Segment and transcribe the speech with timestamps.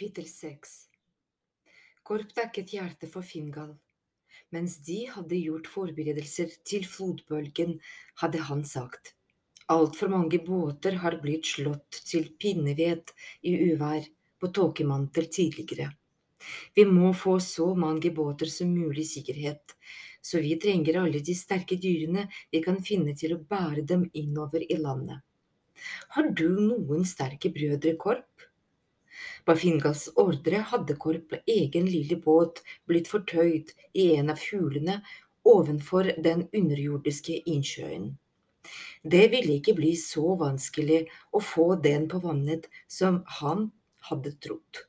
[0.00, 0.68] Kapittel 6
[2.02, 3.74] Korp dekket hjertet for Fingal.
[4.48, 7.74] Mens de hadde gjort forberedelser til flodbølgen,
[8.22, 9.12] hadde han sagt,
[9.68, 13.12] altfor mange båter har blitt slått til pinneved
[13.44, 14.08] i uvær
[14.40, 15.90] på tåkemantel tidligere.
[16.72, 19.76] Vi må få så mange båter som mulig sikkerhet,
[20.24, 24.64] så vi trenger alle de sterke dyrene vi kan finne til å bære dem innover
[24.64, 25.20] i landet.
[26.16, 28.49] Har du noen sterke brødre, Korp?
[29.44, 35.00] På Fingals ordre hadde Korp egen lille båt blitt fortøyd i en av hulene
[35.46, 38.12] ovenfor den underjordiske innsjøen.
[39.02, 42.68] Det ville ikke bli så vanskelig å få den på vannet
[43.00, 43.70] som han
[44.10, 44.84] hadde trodd.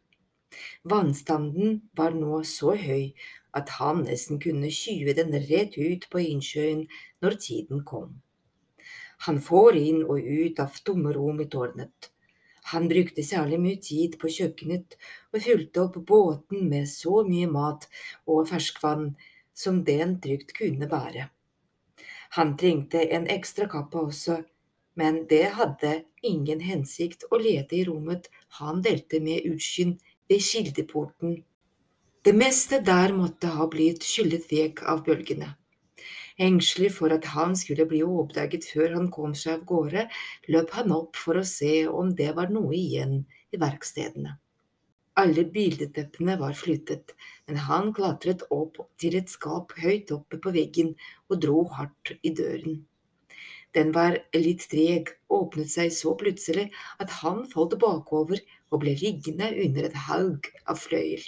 [0.84, 3.14] Vannstanden var nå så høy
[3.58, 6.86] at han nesten kunne skyve den rett ut på innsjøen
[7.24, 8.20] når tiden kom.
[9.28, 12.12] Han får inn og ut av tomme i tårnet.
[12.72, 14.96] Han brukte særlig mye tid på kjøkkenet
[15.34, 17.88] og fylte opp båten med så mye mat
[18.28, 19.12] og ferskvann
[19.64, 21.28] som den trygt kunne bære.
[22.38, 24.38] Han trengte en ekstra kappe også,
[24.96, 25.92] men det hadde
[26.24, 29.98] ingen hensikt å lete i rommet han delte med utskinn
[30.30, 31.42] ved kildeporten.
[32.24, 35.56] Det meste der måtte ha blitt skyllet vekk av bølgene.
[36.42, 40.06] Engstelig for at han skulle bli oppdaget før han kom seg av gårde,
[40.54, 43.20] løp han opp for å se om det var noe igjen
[43.54, 44.38] i verkstedene.
[45.22, 47.12] Alle bildeteppene var flyttet,
[47.46, 50.96] men han klatret opp til et skap høyt oppe på veggen
[51.30, 52.80] og dro hardt i døren.
[53.76, 56.70] Den var litt treg, åpnet seg så plutselig
[57.04, 61.24] at han falt bakover og ble liggende under et haug av fløyel.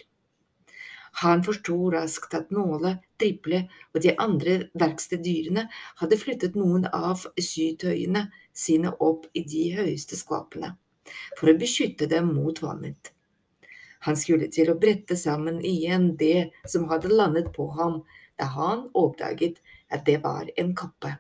[1.22, 5.68] Han forsto raskt at Nåle, drible og de andre verkstedyrene
[6.02, 10.74] hadde flyttet noen av sytøyene sine opp i de høyeste skapene,
[11.38, 13.14] for å beskytte dem mot vannet.
[14.08, 18.02] Han skulle til å brette sammen igjen det som hadde landet på ham
[18.42, 19.62] da han oppdaget
[19.94, 21.14] at det var en kappe.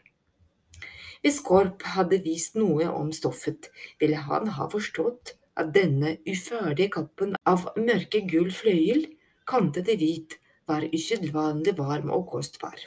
[1.23, 3.69] Hvis Korp hadde vist noe om stoffet,
[4.01, 9.05] ville han ha forstått at denne uferdige kappen av mørke gull fløyel
[9.49, 10.37] kantet i hvit,
[10.67, 12.77] var usedvanlig varm og kostbar.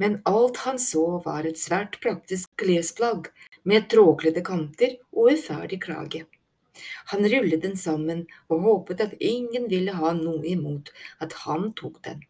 [0.00, 3.28] Men alt han så var et svært praktisk klesplagg
[3.68, 6.24] med trådkledde kanter og uferdig krage.
[7.12, 10.88] Han rullet den sammen og håpet at ingen ville ha noe imot
[11.20, 12.22] at han tok den.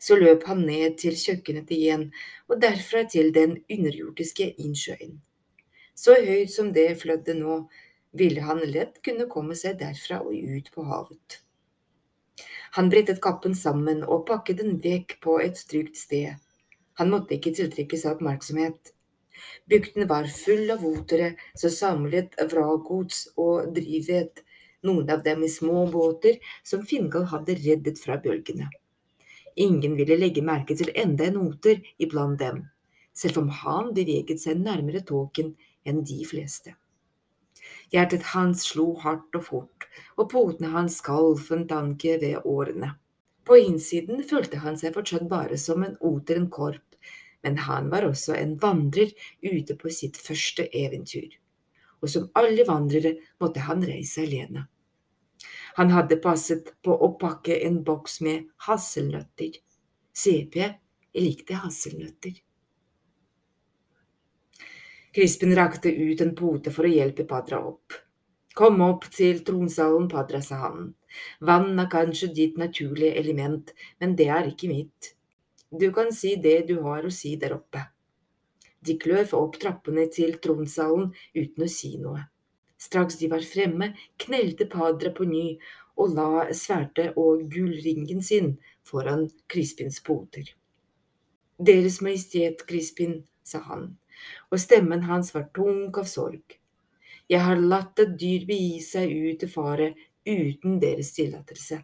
[0.00, 2.08] Så løp han ned til kjøkkenet igjen,
[2.48, 5.20] og derfra til den underjordiske innsjøen.
[5.94, 7.60] Så høyt som det flødde nå,
[8.18, 11.42] ville han lett kunne komme seg derfra og ut på havet.
[12.78, 16.36] Han brettet kappen sammen og pakket den vekk på et trygt sted.
[17.00, 18.92] Han måtte ikke tiltrekke seg oppmerksomhet.
[19.66, 24.44] Bygden var full av votere som samlet vrakgods og drivved,
[24.86, 28.70] noen av dem i små båter som Fingal hadde reddet fra bølgene.
[29.58, 32.62] Ingen ville legge merke til enda en oter iblant dem,
[33.10, 36.78] selv om han beveget seg nærmere tåken enn de fleste.
[37.94, 39.86] Hjertet hans slo hardt og fort,
[40.20, 42.92] og potene hans skalv en tanke ved årene.
[43.48, 46.84] På innsiden følte han seg fortsatt bare som en oteren korp,
[47.42, 51.30] men han var også en vandrer ute på sitt første eventyr.
[52.02, 54.66] Og som alle vandrere måtte han reise alene.
[55.78, 59.56] Han hadde passet på å pakke en boks med hasselnøtter.
[60.12, 60.58] CP
[61.16, 62.34] likte hasselnøtter.
[65.14, 67.96] Crispin rakte ut en pote for å hjelpe Padra opp.
[68.58, 70.90] Kom opp til tronsalen, Padra, sa han.
[71.40, 75.12] Vann er kanskje ditt naturlige element, men det er ikke mitt.
[75.70, 77.86] Du kan si det du har å si der oppe.
[78.84, 82.26] De kløv opp trappene til tronsalen uten å si noe.
[82.78, 83.90] Straks de var fremme,
[84.22, 85.46] knelte Padra på ny
[85.98, 90.52] og la sverdet og gullringen sin foran Krispins poter.
[91.58, 93.96] Deres Majestet Krispin, sa han,
[94.50, 96.58] og stemmen hans var tung av sorg.
[97.28, 99.92] Jeg har latt et dyr begi seg ut til fare
[100.28, 101.82] uten deres tillatelse.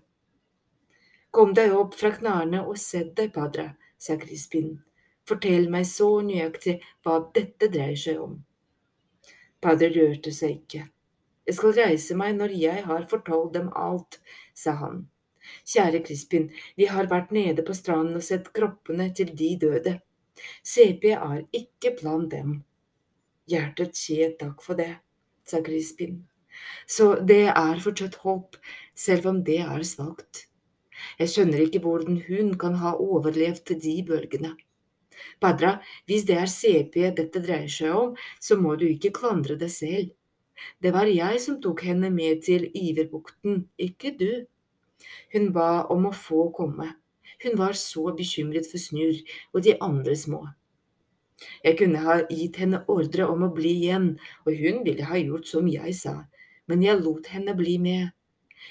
[1.34, 4.76] Kom deg opp fra knærne og sett deg, padre, sa Crispin.
[5.28, 8.36] Fortell meg så nøyaktig hva dette dreier seg om.
[9.64, 10.84] Padre rørte seg ikke.
[11.44, 14.20] Jeg skal reise meg når jeg har fortalt dem alt,
[14.56, 15.04] sa han.
[15.68, 19.98] Kjære Crispin, vi har vært nede på stranden og sett kroppene til de døde.
[20.64, 22.56] CP er ikke blant dem.
[23.50, 24.94] Hjertet sier takk for det,
[25.44, 26.22] sa Crispin.
[26.86, 28.56] Så det er fortsatt håp,
[28.94, 30.46] selv om det er svakt.
[31.18, 34.54] Jeg skjønner ikke hvordan hun kan ha overlevd de bølgene.
[35.42, 35.76] Padra,
[36.06, 40.10] hvis det er CP dette dreier seg om, så må du ikke klandre deg selv.
[40.82, 44.44] Det var jeg som tok henne med til Iverbukten, ikke du.
[45.34, 46.92] Hun ba om å få komme.
[47.42, 49.20] Hun var så bekymret for Snurr
[49.52, 50.42] og de andre små.
[51.64, 54.12] Jeg kunne ha gitt henne ordre om å bli igjen,
[54.46, 56.14] og hun ville ha gjort som jeg sa,
[56.70, 58.12] men jeg lot henne bli med.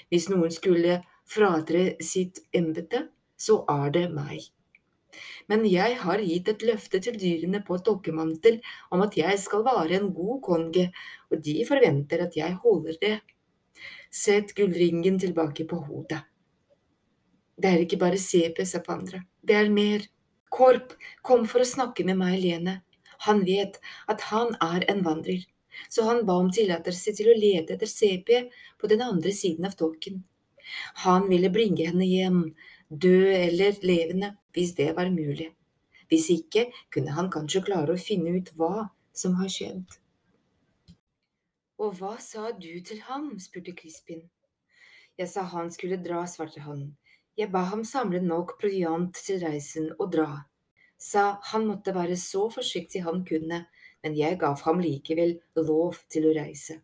[0.10, 3.08] Hvis noen skulle fratre sitt embete,
[3.38, 4.48] så er det meg.
[5.52, 8.60] Men jeg har gitt et løfte til dyrene på Tokkemantel
[8.96, 10.88] om at jeg skal være en god konge,
[11.30, 13.16] og de forventer at jeg holder det.
[14.10, 16.24] Sett gullringen tilbake på hodet.
[17.56, 20.08] Det er ikke bare CP, sa Pandra, det er mer.
[20.54, 20.94] Korp
[21.26, 22.82] kom for å snakke med meg Lene.
[23.26, 23.80] Han vet
[24.12, 25.46] at han er en vandrer,
[25.90, 28.30] så han ba om tillatelse til å lete etter CP
[28.82, 30.22] på den andre siden av tåken.
[31.06, 32.44] Han ville bringe henne hjem,
[32.90, 35.50] død eller levende, hvis det var mulig.
[36.10, 39.98] Hvis ikke kunne han kanskje klare å finne ut hva som har skjedd.
[41.82, 43.34] Og hva sa du til ham?
[43.42, 44.28] spurte Crispin.
[45.18, 46.94] Jeg sa han skulle dra, svarte han.
[47.38, 50.44] Jeg ba ham samle nok proviant til reisen og dra.
[51.02, 53.66] Sa han måtte være så forsiktig han kunne,
[54.04, 56.78] men jeg gav ham likevel lov til å reise.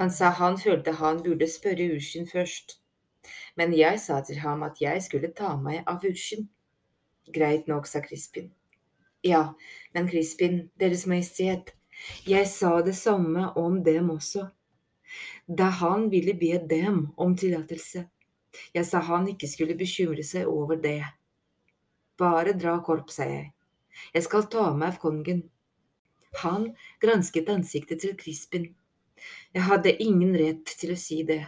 [0.00, 2.80] Han sa han følte han burde spørre Urskin først,
[3.56, 6.48] men jeg sa til ham at jeg skulle ta meg av Urskin.
[7.34, 8.50] Greit nok, sa Crispin.
[9.22, 9.54] Ja,
[9.94, 11.74] men Crispin, Deres Majestet,
[12.26, 14.48] jeg sa det samme om dem også.
[15.48, 18.08] Da han ville be dem om tillatelse,
[18.74, 21.02] jeg sa han ikke skulle bekymre seg over det.
[22.18, 23.52] Bare dra korp, sa jeg.
[24.14, 25.44] Jeg skal ta meg av kongen.
[26.42, 26.72] Han
[27.02, 28.68] gransket ansiktet til Crispin.
[29.54, 31.42] Jeg hadde ingen rett til å si det.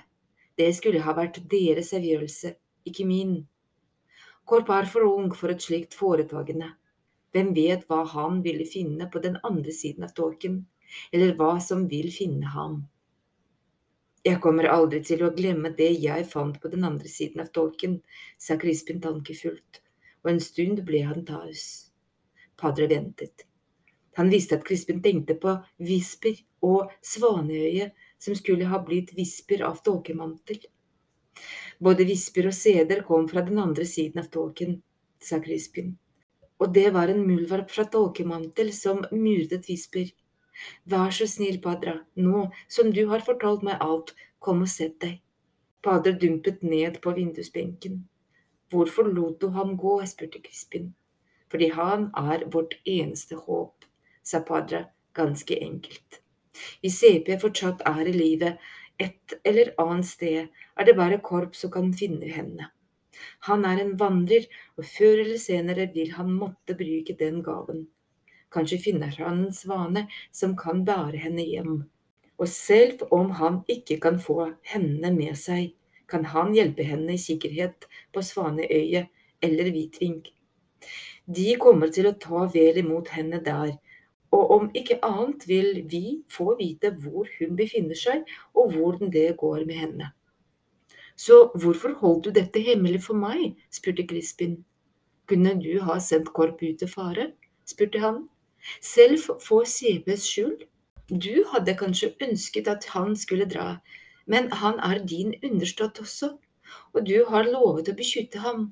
[0.59, 2.55] Det skulle ha vært deres avgjørelse,
[2.89, 3.37] ikke min.
[4.45, 6.73] Korp er for ung for et slikt foretagende.
[7.31, 10.65] Hvem vet hva han ville finne på den andre siden av tåken,
[11.15, 12.81] eller hva som vil finne ham.
[14.21, 18.01] Jeg kommer aldri til å glemme det jeg fant på den andre siden av tolken,
[18.37, 19.81] sa Crispin tankefullt,
[20.21, 21.63] og en stund ble han taus.
[22.61, 23.47] Padre ventet.
[24.21, 26.37] Han visste at Crispin tenkte på Visper
[26.67, 27.89] og Svaneøye,
[28.21, 30.61] som skulle ha blitt visper av tåkemantel.
[31.81, 34.83] Både visper og seder kom fra den andre siden av tåken,
[35.17, 35.95] sa Crispin,
[36.61, 40.11] og det var en muldvarp fra tåkemantel som myrdet visper.
[40.85, 45.21] Vær så snill, Padra, nå som du har fortalt meg alt, kom og sett deg.
[45.83, 48.03] Padre dumpet ned på vindusbenken.
[48.71, 49.99] Hvorfor lot du ham gå?
[50.07, 50.93] spurte Crispin.
[51.51, 53.87] Fordi han er vårt eneste håp,
[54.23, 54.85] sa Padre
[55.17, 56.21] ganske enkelt.
[56.81, 58.53] Hvis CP fortsatt er i live
[59.01, 62.69] et eller annet sted, er det bare Korp som kan finne henne.
[63.49, 64.47] Han er en vandrer,
[64.77, 67.87] og før eller senere vil han måtte bruke den gaven.
[68.51, 71.77] Kanskje finner han en svane som kan bære henne hjem.
[72.41, 75.75] Og selv om han ikke kan få henne med seg,
[76.11, 79.11] kan han hjelpe henne i sikkerhet på Svaneøyet
[79.45, 80.23] eller Hvitving.
[81.31, 83.77] De kommer til å ta vel imot henne der,
[84.35, 88.25] og om ikke annet vil vi få vite hvor hun befinner seg,
[88.55, 90.11] og hvordan det går med henne.
[91.21, 93.59] Så hvorfor holdt du dette hemmelig for meg?
[93.71, 94.63] spurte Crispin.
[95.29, 97.33] Kunne du ha sendt Korp ut til fare?
[97.69, 98.23] spurte han.
[98.81, 100.67] Selv for CBS skyld.
[101.11, 103.81] Du hadde kanskje ønsket at han skulle dra,
[104.31, 106.37] men han er din understått også,
[106.95, 108.69] og du har lovet å beskytte ham.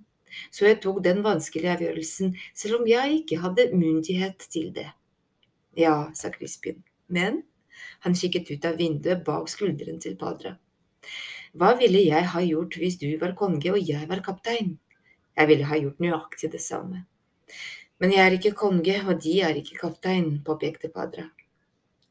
[0.53, 4.91] Så jeg tok den vanskelige avgjørelsen, selv om jeg ikke hadde myndighet til det.
[5.79, 7.43] Ja, sa Crispin, men
[8.05, 10.55] han kikket ut av vinduet bak skulderen til Padra.
[11.59, 14.77] Hva ville jeg ha gjort hvis du var konge og jeg var kaptein?
[15.39, 17.05] Jeg ville ha gjort nøyaktig det samme.
[17.99, 21.27] Men jeg er ikke konge, og de er ikke kaptein, påpekte Padra.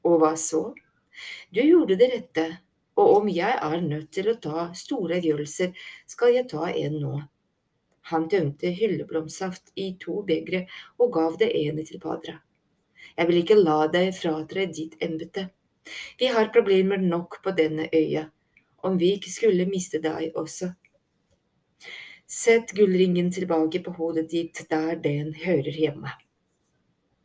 [0.08, 0.74] Og hva så?
[1.54, 2.48] Du gjorde det rette,
[2.98, 5.74] og om jeg er nødt til å ta store avgjørelser,
[6.10, 7.14] skal jeg ta en nå.
[8.12, 10.66] Han tømte hylleblomstsaft i to begre
[10.98, 12.38] og gav det ene til Padra.
[13.18, 15.48] Jeg vil ikke la deg fratre ditt embete.
[16.20, 18.28] Vi har problemer nok på denne øya,
[18.84, 20.74] om vi ikke skulle miste deg også.
[22.30, 26.12] Sett gullringen tilbake på hodet ditt der den hører hjemme.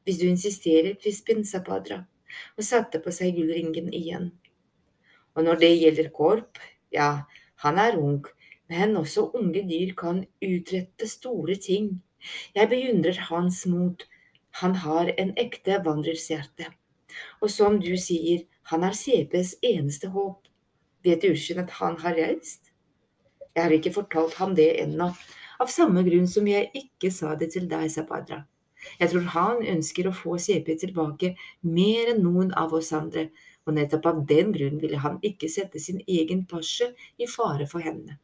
[0.06, 2.04] Hvis du insisterer, Crispin, sa Padra,
[2.54, 4.30] og satte på seg gullringen igjen.
[5.34, 6.62] Og når det gjelder Korp,
[6.94, 7.26] ja,
[7.66, 8.22] han er ung,
[8.70, 11.96] men også unge dyr kan utrette store ting.
[12.54, 14.06] Jeg beundrer hans mot,
[14.62, 16.70] han har en ekte vandrershjerte.
[17.42, 20.46] Og som du sier, han er CPs eneste håp.
[21.02, 22.71] Vet Ursin at han har reist?
[23.52, 25.10] Jeg har ikke fortalt ham det ennå,
[25.60, 28.42] av samme grunn som jeg ikke sa det til deg, sa Padra.
[28.98, 33.28] Jeg tror han ønsker å få CP tilbake mer enn noen av oss andre,
[33.66, 37.84] og nettopp av den grunn ville han ikke sette sin egen pasje i fare for
[37.84, 38.18] henne.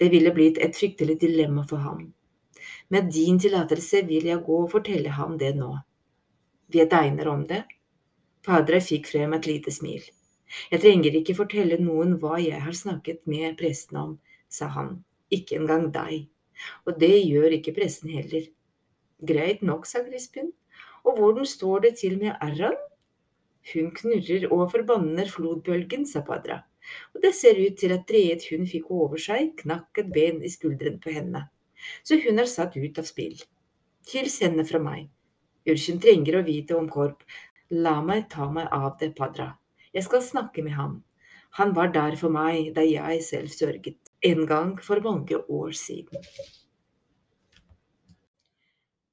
[0.00, 2.08] Det ville blitt et fryktelig dilemma for ham.
[2.90, 5.70] Med din tillatelse vil jeg gå og fortelle ham det nå.
[6.74, 7.62] Vet Einar om det?
[8.44, 10.02] Padre fikk frem et lite smil.
[10.70, 14.12] Jeg trenger ikke fortelle noen hva jeg har snakket med presten om,
[14.48, 14.96] sa han,
[15.34, 16.26] ikke engang deg,
[16.86, 18.46] og det gjør ikke presten heller.
[19.24, 20.52] Greit nok, sa Crispin,
[21.04, 22.76] og hvordan står det til med Arran?
[23.72, 26.60] Hun knurrer og forbanner flodbølgen, sa Padra,
[27.14, 30.52] og det ser ut til at dreiet hun fikk over seg, knakk et ben i
[30.52, 31.46] skulderen på henne,
[32.04, 33.38] så hun er satt ut av spill.
[34.12, 35.08] Hils henne fra meg.
[35.64, 37.22] Ursen trenger å vite om Korp.
[37.72, 39.54] La meg ta meg av det, Padra.
[39.94, 41.02] Jeg skal snakke med ham.
[41.54, 43.96] Han var der for meg da jeg selv sørget,
[44.26, 46.18] en gang for mange år siden.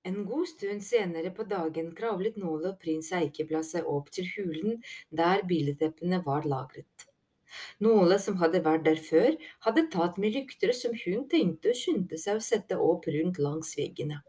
[0.09, 4.81] En god stund senere på dagen kravlet Nåle og prins Eikeblad seg opp til hulen
[5.13, 7.05] der billedteppene var lagret.
[7.85, 12.17] Nåle, som hadde vært der før, hadde tatt med lykter som hun tenkte og skyndte
[12.17, 14.23] seg å sette opp rundt langs veggene.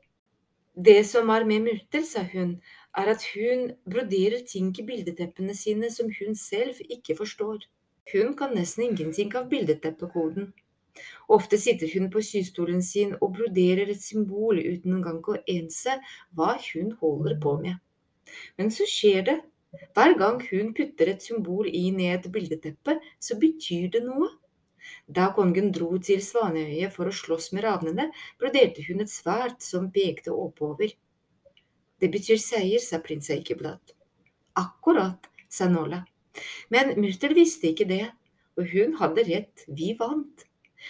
[0.73, 2.57] Det som er med Myrtel, sa hun,
[2.99, 7.65] er at hun broderer ting i bildeteppene sine som hun selv ikke forstår.
[8.13, 10.53] Hun kan nesten ingenting av bildeteppekoden.
[11.33, 15.95] Ofte sitter hun på systolen sin og broderer et symbol uten engang å ense
[16.37, 17.79] hva hun holder på med.
[18.59, 19.39] Men så skjer det.
[19.97, 24.29] Hver gang hun putter et symbol inn i et bildeteppe, så betyr det noe.
[25.09, 29.89] Da kongen dro til Svaneøyet for å slåss med ravnene, broderte hun et sverd som
[29.95, 30.93] pekte oppover.
[32.03, 33.93] Det betyr seier, sa prins Eikeblad.
[34.59, 36.01] Akkurat, sa Nåla.
[36.69, 38.09] Men Murtel visste ikke det,
[38.59, 40.43] og hun hadde rett, vi vant.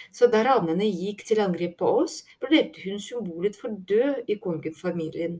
[0.09, 5.37] Så da ravnene gikk til angrep på oss, ble hun symbolet for død i kongefamilien.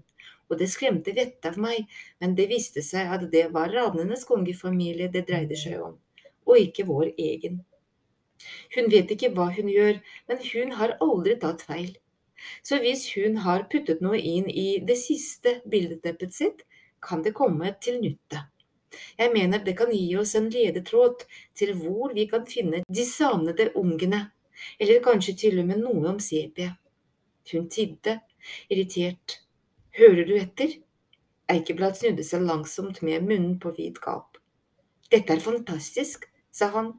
[0.51, 1.89] Og det skremte vettet av meg,
[2.21, 5.97] men det viste seg at det var ravnenes kongefamilie det dreide seg om,
[6.45, 7.63] og ikke vår egen.
[8.77, 9.97] Hun vet ikke hva hun gjør,
[10.29, 11.95] men hun har aldri tatt feil.
[12.63, 16.65] Så hvis hun har puttet noe inn i det siste bildeteppet sitt,
[17.03, 18.45] kan det komme til nytte.
[19.17, 21.25] Jeg mener det kan gi oss en ledetråd
[21.57, 24.27] til hvor vi kan finne de savnede ungene
[24.79, 26.69] eller kanskje til og med noe om CP.
[27.51, 28.19] Hun tidde,
[28.69, 29.39] irritert.
[29.97, 30.77] Hører du etter?
[31.51, 34.37] Eikeblad snudde seg langsomt med munnen på vidt gap.
[35.11, 36.93] Dette er fantastisk, sa han.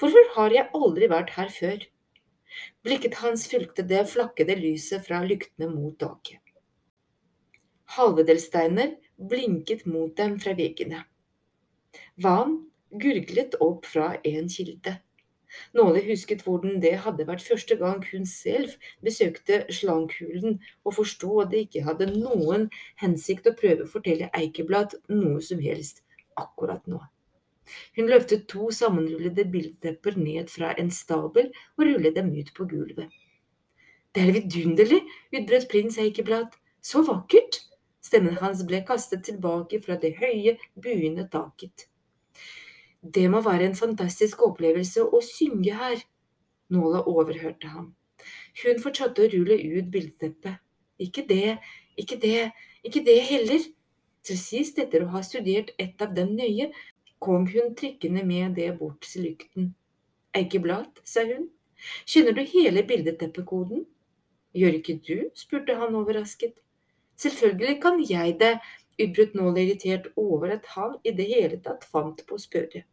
[0.00, 1.86] Hvorfor har jeg aldri vært her før?
[2.86, 6.38] Blikket hans fulgte det flakkede lyset fra lyktene mot taket.
[7.96, 11.00] Halvedelsteiner blinket mot dem fra veggene.
[12.22, 12.60] Vann
[12.94, 14.94] gurglet opp fra en kilde.
[15.74, 21.50] Nåle husket hvordan det hadde vært første gang hun selv besøkte slanghulen, og forsto at
[21.50, 22.68] det ikke hadde noen
[23.02, 26.04] hensikt å prøve å fortelle Eikeblad noe som helst
[26.38, 27.02] akkurat nå.
[27.96, 33.10] Hun løftet to sammenrullede bildetepper ned fra en stabel og rullet dem ut på gulvet.
[34.14, 35.02] Det er vidunderlig,
[35.34, 36.54] utbrøt prins Eikeblad.
[36.80, 37.60] Så vakkert!
[38.06, 41.88] Stemmen hans ble kastet tilbake fra det høye, buende taket.
[43.02, 46.04] Det må være en fantastisk opplevelse å synge her.
[46.72, 47.90] Nåla overhørte ham.
[48.62, 50.62] Hun fortsatte å rulle ut bildeteppet.
[51.02, 51.58] Ikke det,
[52.00, 52.50] ikke det,
[52.86, 53.66] ikke det heller.
[54.26, 56.70] Til sist, etter å ha studert et av dem nøye,
[57.26, 59.72] kom hun trykkende med det bort til lykten.
[60.36, 61.48] Eikeblad, sa hun,
[62.06, 63.84] kjenner du hele bildeteppekoden?
[64.56, 65.16] Gjør ikke du?
[65.34, 66.54] spurte han overrasket.
[67.16, 68.56] Selvfølgelig kan jeg det,
[69.02, 72.84] utbrøt Nål irritert over at han i det hele tatt fant på å spørre.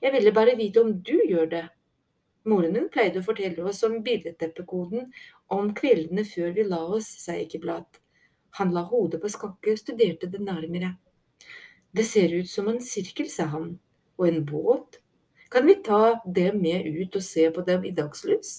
[0.00, 1.64] Jeg ville bare vite om du gjør det.
[2.48, 5.10] Moren min pleide å fortelle oss om bildeteppekoden
[5.54, 7.86] om kveldene før vi la oss, sa Eikeblad.
[8.58, 10.94] Han la hodet på skakke studerte det nærmere.
[11.92, 13.78] Det ser ut som en sirkel, sa han,
[14.16, 15.00] og en båt.
[15.52, 18.52] Kan vi ta dem med ut og se på dem i dagslys?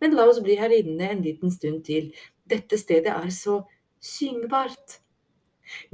[0.00, 2.10] Men la oss bli her inne en liten stund til,
[2.50, 3.60] dette stedet er så
[4.02, 4.98] syngbart.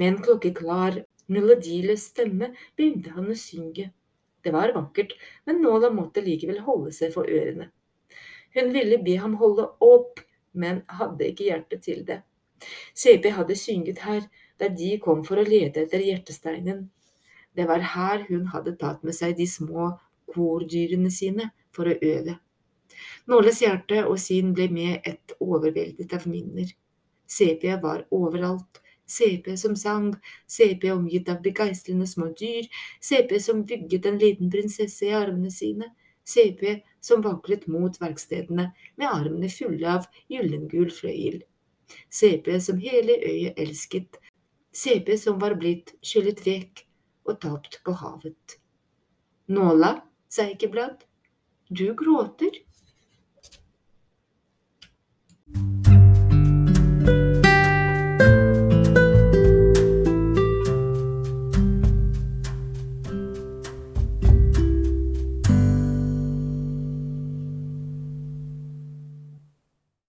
[0.01, 3.91] Med en klokkeklar, melodiløs stemme begynte han å synge.
[4.45, 5.13] Det var vakkert,
[5.45, 7.69] men Nåla måtte likevel holde seg for ørene.
[8.57, 10.21] Hun ville be ham holde opp,
[10.53, 12.23] men hadde ikke hjerte til det.
[12.97, 14.25] CP hadde synget her
[14.59, 16.87] da de kom for å lete etter hjertesteinen.
[17.55, 19.93] Det var her hun hadde tatt med seg de små
[20.35, 22.39] kordyrene sine for å øve.
[23.31, 26.71] Nåles hjerte og sin ble med et overveldet av minner.
[27.27, 30.13] CP var overalt, CP som sang,
[30.47, 32.69] CP omgitt av begeistrende små dyr,
[33.01, 35.91] CP som vugget en liten prinsesse i armene sine,
[36.25, 41.43] CP som vaklet mot verkstedene med armene fulle av gyllengul fløyel.
[42.09, 44.21] CP som hele øyet elsket,
[44.75, 46.85] CP som var blitt skyllet vekk,
[47.25, 48.59] og tapt på havet.
[49.55, 49.95] Nåla,
[50.29, 51.05] sa Eikeblad,
[51.69, 52.51] du gråter.